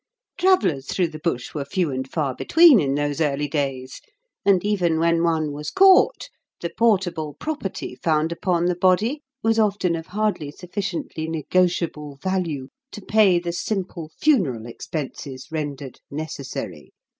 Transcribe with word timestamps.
Travellers 0.35 0.87
through 0.87 1.09
the 1.09 1.19
bush 1.19 1.53
were 1.53 1.63
few 1.63 1.91
and 1.91 2.09
far 2.09 2.33
between 2.33 2.79
in 2.79 2.95
those 2.95 3.21
early 3.21 3.47
days; 3.47 4.01
and, 4.43 4.65
even 4.65 4.97
when 4.97 5.21
one 5.21 5.51
was 5.51 5.69
caught, 5.69 6.27
the 6.59 6.71
portable 6.75 7.35
property 7.35 7.93
found 7.93 8.31
upon 8.31 8.65
the 8.65 8.73
body 8.75 9.21
was 9.43 9.59
often 9.59 9.95
of 9.95 10.07
hardly 10.07 10.49
sufficiently 10.49 11.27
negotiable 11.27 12.15
value 12.19 12.69
to 12.93 13.01
pay 13.03 13.37
the 13.37 13.53
simple 13.53 14.09
funeral 14.19 14.65
expenses 14.65 15.49
rendered 15.51 15.99
necessary. 16.09 16.93